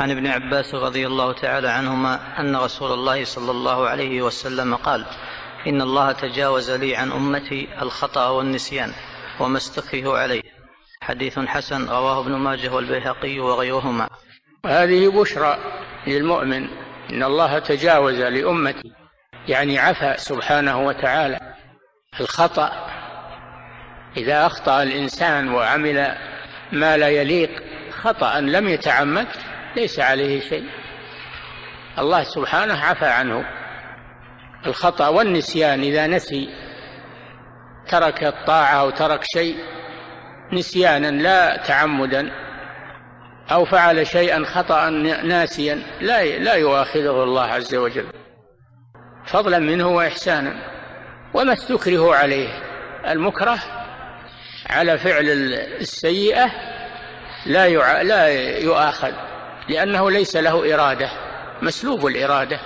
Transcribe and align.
عن 0.00 0.10
ابن 0.10 0.26
عباس 0.26 0.74
رضي 0.74 1.06
الله 1.06 1.32
تعالى 1.32 1.68
عنهما 1.68 2.40
أن 2.40 2.56
رسول 2.56 2.92
الله 2.92 3.24
صلى 3.24 3.50
الله 3.50 3.88
عليه 3.88 4.22
وسلم 4.22 4.74
قال 4.74 5.06
إن 5.66 5.82
الله 5.82 6.12
تجاوز 6.12 6.70
لي 6.70 6.96
عن 6.96 7.12
أمتي 7.12 7.68
الخطأ 7.82 8.28
والنسيان 8.28 8.92
وما 9.40 9.56
استكره 9.56 10.18
عليه. 10.18 10.42
حديث 11.00 11.38
حسن 11.38 11.88
رواه 11.88 12.20
ابن 12.20 12.32
ماجه 12.32 12.74
والبيهقي 12.74 13.40
وغيرهما. 13.40 14.08
هذه 14.66 15.08
بشرى 15.08 15.58
للمؤمن 16.06 16.68
إن 17.10 17.22
الله 17.22 17.58
تجاوز 17.58 18.20
لأمتي 18.20 18.92
يعني 19.48 19.78
عفى 19.78 20.14
سبحانه 20.18 20.86
وتعالى 20.86 21.54
الخطأ. 22.20 22.72
إذا 24.16 24.46
أخطأ 24.46 24.82
الإنسان 24.82 25.48
وعمل 25.48 26.16
ما 26.72 26.96
لا 26.96 27.08
يليق 27.08 27.50
خطأ 27.90 28.40
لم 28.40 28.68
يتعمد 28.68 29.26
ليس 29.76 30.00
عليه 30.00 30.40
شيء. 30.40 30.64
الله 31.98 32.22
سبحانه 32.22 32.74
عفى 32.74 33.06
عنه. 33.06 33.44
الخطأ 34.66 35.08
والنسيان 35.08 35.80
إذا 35.80 36.06
نسي 36.06 36.48
ترك 37.88 38.24
الطاعة 38.24 38.80
أو 38.80 38.90
ترك 38.90 39.20
شيء 39.24 39.56
نسيانا 40.52 41.10
لا 41.10 41.56
تعمدا 41.56 42.30
أو 43.52 43.64
فعل 43.64 44.06
شيئا 44.06 44.44
خطأ 44.44 44.90
ناسيا 45.24 45.82
لا 46.00 46.38
لا 46.38 46.54
يؤاخذه 46.54 47.22
الله 47.22 47.46
عز 47.46 47.74
وجل. 47.74 48.06
فضلا 49.26 49.58
منه 49.58 49.88
وإحسانا. 49.88 50.52
وما 51.34 51.52
استكره 51.52 52.14
عليه؟ 52.14 52.48
المكره 53.08 53.58
على 54.70 54.98
فعل 54.98 55.24
السيئة 55.80 56.50
لا 57.46 57.68
لا 58.02 58.28
يؤاخذ. 58.58 59.12
لأنه 59.68 60.10
ليس 60.10 60.36
له 60.36 60.74
إرادة 60.74 61.10
مسلوب 61.62 62.06
الإرادة. 62.06 62.60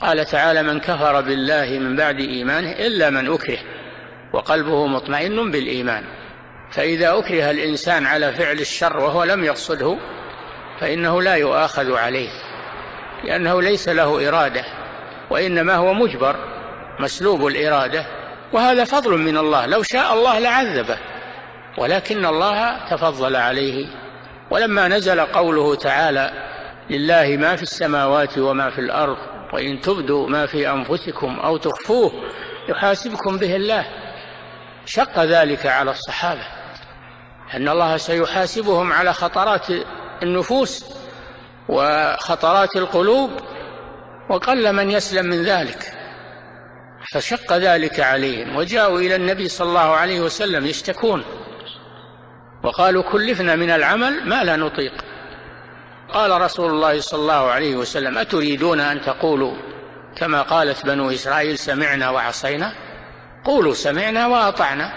قال 0.00 0.24
تعالى 0.24 0.62
من 0.62 0.80
كفر 0.80 1.20
بالله 1.20 1.78
من 1.78 1.96
بعد 1.96 2.20
إيمانه 2.20 2.72
إلا 2.72 3.10
من 3.10 3.32
أكره 3.32 3.58
وقلبه 4.32 4.86
مطمئن 4.86 5.50
بالإيمان. 5.50 6.04
فإذا 6.70 7.18
أكره 7.18 7.50
الإنسان 7.50 8.06
على 8.06 8.32
فعل 8.32 8.60
الشر 8.60 8.96
وهو 8.96 9.24
لم 9.24 9.44
يقصده 9.44 9.98
فإنه 10.80 11.22
لا 11.22 11.34
يؤاخذ 11.34 11.96
عليه 11.96 12.30
لأنه 13.24 13.62
ليس 13.62 13.88
له 13.88 14.28
إرادة 14.28 14.64
وإنما 15.30 15.74
هو 15.74 15.94
مجبر 15.94 16.36
مسلوب 17.00 17.46
الإرادة. 17.46 18.06
وهذا 18.52 18.84
فضل 18.84 19.18
من 19.18 19.36
الله 19.36 19.66
لو 19.66 19.82
شاء 19.82 20.14
الله 20.14 20.38
لعذبه 20.38 20.98
ولكن 21.78 22.26
الله 22.26 22.88
تفضل 22.90 23.36
عليه 23.36 23.86
ولما 24.50 24.88
نزل 24.88 25.20
قوله 25.20 25.74
تعالى 25.74 26.32
لله 26.90 27.36
ما 27.36 27.56
في 27.56 27.62
السماوات 27.62 28.38
وما 28.38 28.70
في 28.70 28.78
الأرض 28.78 29.16
وإن 29.52 29.80
تبدوا 29.80 30.28
ما 30.28 30.46
في 30.46 30.70
أنفسكم 30.70 31.38
أو 31.40 31.56
تخفوه 31.56 32.12
يحاسبكم 32.68 33.38
به 33.38 33.56
الله. 33.56 33.86
شق 34.86 35.24
ذلك 35.24 35.66
على 35.66 35.90
الصحابة 35.90 36.46
أن 37.54 37.68
الله 37.68 37.96
سيحاسبهم 37.96 38.92
على 38.92 39.12
خطرات 39.12 39.66
النفوس 40.22 40.84
وخطرات 41.68 42.76
القلوب 42.76 43.30
وقل 44.30 44.72
من 44.72 44.90
يسلم 44.90 45.26
من 45.26 45.42
ذلك. 45.42 45.92
فشق 47.12 47.52
ذلك 47.52 48.00
عليهم 48.00 48.56
وجاءوا 48.56 48.98
إلى 48.98 49.16
النبي 49.16 49.48
صلى 49.48 49.68
الله 49.68 49.96
عليه 49.96 50.20
وسلم 50.20 50.66
يشتكون. 50.66 51.24
وقالوا 52.62 53.02
كلفنا 53.02 53.56
من 53.56 53.70
العمل 53.70 54.28
ما 54.28 54.44
لا 54.44 54.56
نطيق. 54.56 54.92
قال 56.12 56.40
رسول 56.40 56.70
الله 56.70 57.00
صلى 57.00 57.20
الله 57.20 57.50
عليه 57.50 57.76
وسلم 57.76 58.18
أتريدون 58.18 58.80
أن 58.80 59.00
تقولوا 59.00 59.54
كما 60.16 60.42
قالت 60.42 60.86
بنو 60.86 61.10
إسرائيل 61.10 61.58
سمعنا 61.58 62.10
وعصينا؟ 62.10 62.72
قولوا 63.44 63.74
سمعنا 63.74 64.26
وأطعنا. 64.26 64.92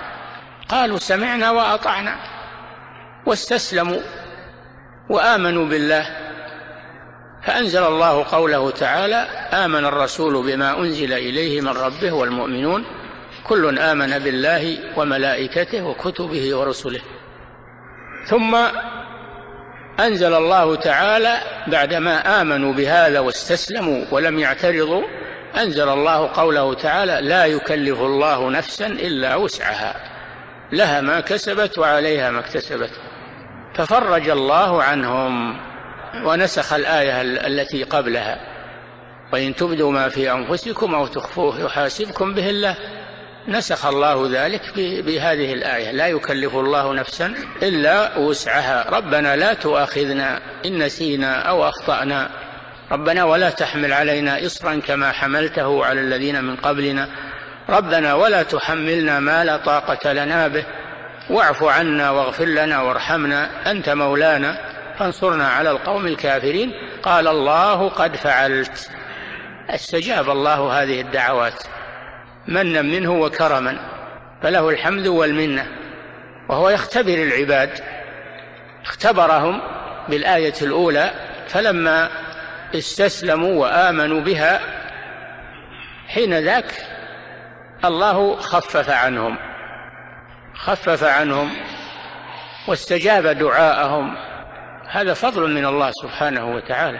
قالوا 0.69 0.97
سمعنا 0.97 1.51
وأطعنا. 1.51 2.15
واستسلموا 3.25 3.99
وآمنوا 5.09 5.65
بالله. 5.65 6.05
فأنزل 7.43 7.83
الله 7.83 8.25
قوله 8.31 8.71
تعالى 8.71 9.15
آمن 9.65 9.85
الرسول 9.85 10.33
بما 10.33 10.79
أنزل 10.79 11.13
إليه 11.13 11.61
من 11.61 11.77
ربه 11.77 12.11
والمؤمنون. 12.11 12.85
كل 13.43 13.79
آمن 13.79 14.19
بالله 14.19 14.77
وملائكته 14.97 15.83
وكتبه 15.83 16.55
ورسله. 16.55 17.01
ثم 18.25 18.57
أنزل 19.99 20.33
الله 20.33 20.75
تعالى 20.75 21.37
بعدما 21.67 22.41
آمنوا 22.41 22.73
بهذا 22.73 23.19
واستسلموا 23.19 24.05
ولم 24.11 24.39
يعترضوا 24.39 25.03
أنزل 25.57 25.89
الله 25.89 26.27
قوله 26.33 26.73
تعالى 26.73 27.19
لا 27.21 27.45
يكلف 27.45 27.99
الله 27.99 28.49
نفسا 28.49 28.87
إلا 28.87 29.35
وسعها 29.35 29.95
لها 30.71 31.01
ما 31.01 31.19
كسبت 31.19 31.79
وعليها 31.79 32.31
ما 32.31 32.39
اكتسبت 32.39 32.91
ففرج 33.73 34.29
الله 34.29 34.83
عنهم 34.83 35.57
ونسخ 36.25 36.73
الآية 36.73 37.21
التي 37.21 37.83
قبلها 37.83 38.39
وإن 39.33 39.55
تبدوا 39.55 39.91
ما 39.91 40.09
في 40.09 40.31
أنفسكم 40.31 40.95
أو 40.95 41.07
تخفوه 41.07 41.59
يحاسبكم 41.61 42.33
به 42.33 42.49
الله 42.49 42.75
نسخ 43.47 43.85
الله 43.85 44.29
ذلك 44.31 44.61
بهذه 44.77 45.53
الآية. 45.53 45.91
لا 45.91 46.07
يكلف 46.07 46.55
الله 46.55 46.93
نفسا 46.93 47.33
إلا 47.63 48.17
وسعها. 48.17 48.89
ربنا 48.89 49.35
لا 49.35 49.53
تؤاخذنا 49.53 50.39
إن 50.65 50.83
نسينا 50.83 51.35
أو 51.35 51.69
أخطأنا. 51.69 52.29
ربنا 52.91 53.23
ولا 53.23 53.49
تحمل 53.49 53.93
علينا 53.93 54.45
إصرا 54.45 54.81
كما 54.87 55.11
حملته 55.11 55.85
على 55.85 56.01
الذين 56.01 56.43
من 56.43 56.55
قبلنا. 56.55 57.07
ربنا 57.69 58.13
ولا 58.13 58.43
تحملنا 58.43 59.19
ما 59.19 59.43
لا 59.43 59.57
طاقة 59.57 60.13
لنا 60.13 60.47
به. 60.47 60.65
واعف 61.29 61.63
عنا 61.63 62.09
واغفر 62.09 62.45
لنا 62.45 62.81
وارحمنا. 62.81 63.71
أنت 63.71 63.89
مولانا. 63.89 64.57
فانصرنا 64.99 65.47
على 65.47 65.71
القوم 65.71 66.07
الكافرين. 66.07 66.73
قال 67.03 67.27
الله 67.27 67.89
قد 67.89 68.15
فعلت. 68.15 68.89
استجاب 69.69 70.29
الله 70.29 70.83
هذه 70.83 71.01
الدعوات. 71.01 71.63
منا 72.47 72.81
منه 72.81 73.11
وكرما 73.11 73.77
فله 74.43 74.69
الحمد 74.69 75.07
والمنة 75.07 75.67
وهو 76.49 76.69
يختبر 76.69 77.13
العباد 77.13 77.69
اختبرهم 78.83 79.61
بالآية 80.09 80.53
الأولى 80.61 81.11
فلما 81.47 82.09
استسلموا 82.75 83.61
وآمنوا 83.61 84.21
بها 84.21 84.59
حين 86.07 86.33
ذاك 86.33 86.73
الله 87.85 88.35
خفف 88.35 88.89
عنهم 88.89 89.37
خفف 90.55 91.03
عنهم 91.03 91.49
واستجاب 92.67 93.27
دعاءهم. 93.27 94.15
هذا 94.87 95.13
فضل 95.13 95.51
من 95.51 95.65
الله 95.65 95.91
سبحانه 95.91 96.55
وتعالى. 96.55 96.99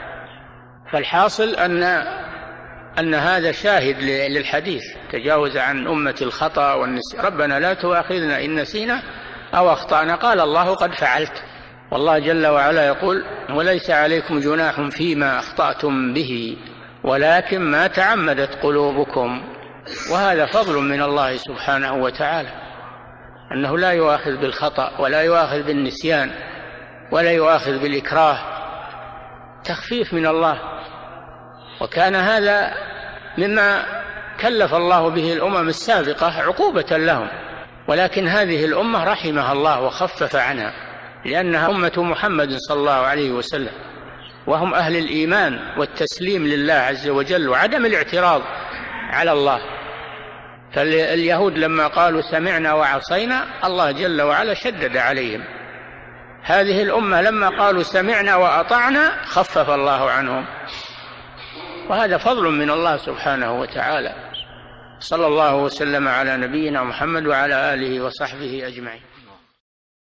فالحاصل 0.92 1.56
أن 1.56 1.84
أن 3.00 3.14
هذا 3.14 3.52
شاهد 3.52 4.02
للحديث 4.32 4.84
تجاوز 5.12 5.58
عن 5.58 5.88
أمة 5.88 6.16
الخطأ 6.22 6.74
والنسيان 6.74 7.26
ربنا 7.26 7.60
لا 7.60 7.74
تؤاخذنا 7.74 8.46
إن 8.46 8.56
نسينا 8.56 9.02
أو 9.56 9.74
أخطأنا 9.74 10.16
قال 10.16 10.40
الله 10.40 10.76
قد 10.76 10.94
فعلت. 10.94 11.44
والله 11.92 12.20
جل 12.20 12.48
وعلا 12.48 12.88
يقول 12.88 13.24
وليس 13.50 13.90
عليكم 13.90 14.40
جناح 14.40 14.82
فيما 14.82 15.40
أخطأتم 15.40 16.14
به 16.14 16.58
ولكن 17.04 17.62
ما 17.62 17.88
تعمدت 17.88 18.56
قلوبكم. 18.64 19.42
وهذا 20.12 20.46
فضل 20.46 20.78
من 20.78 21.02
الله 21.02 21.38
سبحانه 21.38 21.94
وتعالى 21.94 22.50
أنه 23.56 23.78
لا 23.78 23.92
يؤاخذ 23.92 24.38
بالخطأ 24.38 24.92
ولا 25.00 25.22
يؤاخذ 25.22 25.64
بالنسيان 25.64 26.32
ولا 27.12 27.32
يؤاخذ 27.32 27.80
بالإكراه. 27.80 28.38
تخفيف 29.64 30.14
من 30.14 30.28
الله 30.28 30.71
وكان 31.82 32.16
هذا 32.16 32.74
مما 33.38 33.86
كلف 34.42 34.74
الله 34.74 35.10
به 35.10 35.34
الأمم 35.34 35.70
السابقة 35.70 36.42
عقوبة 36.42 36.98
لهم 36.98 37.28
ولكن 37.88 38.28
هذه 38.28 38.66
الأمة 38.66 39.04
رحمها 39.04 39.54
الله 39.54 39.82
وخفف 39.82 40.36
عنها 40.36 40.74
لأنها 41.26 41.70
أمة 41.70 41.94
محمد 41.98 42.58
صلى 42.58 42.80
الله 42.80 42.92
عليه 42.92 43.32
وسلم 43.32 43.72
وهم 44.48 44.74
أهل 44.74 44.96
الإيمان 44.98 45.60
والتسليم 45.78 46.48
لله 46.48 46.74
عز 46.74 47.08
وجل 47.08 47.50
وعدم 47.50 47.86
الاعتراض 47.86 48.42
على 49.10 49.32
الله. 49.32 49.62
فاليهود 50.74 51.58
لما 51.58 51.88
قالوا 51.88 52.22
سمعنا 52.22 52.74
وعصينا 52.74 53.44
الله 53.64 53.92
جل 53.92 54.22
وعلا 54.22 54.54
شدد 54.54 54.98
عليهم. 54.98 55.44
هذه 56.44 56.84
الأمة 56.84 57.22
لما 57.22 57.50
قالوا 57.50 57.84
سمعنا 57.84 58.36
وأطعنا 58.36 59.12
خفف 59.26 59.70
الله 59.70 60.12
عنهم. 60.12 60.46
وهذا 61.92 62.18
فضل 62.18 62.44
من 62.44 62.70
الله 62.70 62.98
سبحانه 62.98 63.60
وتعالى. 63.60 64.16
صلى 65.00 65.28
الله 65.28 65.56
وسلم 65.56 66.08
على 66.08 66.38
نبينا 66.38 66.84
محمد 66.84 67.26
وعلى 67.28 67.74
آله 67.74 68.02
وصحبه 68.04 68.68
أجمعين. 68.68 69.02